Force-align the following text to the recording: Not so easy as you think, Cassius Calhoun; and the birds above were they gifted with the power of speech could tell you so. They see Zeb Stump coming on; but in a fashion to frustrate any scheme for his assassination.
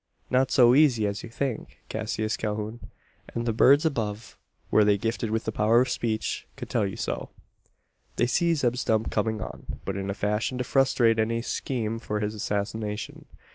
Not 0.31 0.49
so 0.49 0.73
easy 0.73 1.05
as 1.05 1.21
you 1.21 1.29
think, 1.29 1.77
Cassius 1.87 2.35
Calhoun; 2.35 2.79
and 3.35 3.45
the 3.45 3.53
birds 3.53 3.85
above 3.85 4.35
were 4.71 4.83
they 4.83 4.97
gifted 4.97 5.29
with 5.29 5.43
the 5.45 5.51
power 5.51 5.79
of 5.79 5.89
speech 5.89 6.47
could 6.55 6.71
tell 6.71 6.87
you 6.87 6.95
so. 6.95 7.29
They 8.15 8.25
see 8.25 8.55
Zeb 8.55 8.77
Stump 8.77 9.11
coming 9.11 9.43
on; 9.43 9.79
but 9.85 9.95
in 9.97 10.09
a 10.09 10.15
fashion 10.15 10.57
to 10.57 10.63
frustrate 10.63 11.19
any 11.19 11.43
scheme 11.43 11.99
for 11.99 12.19
his 12.19 12.33
assassination. 12.33 13.25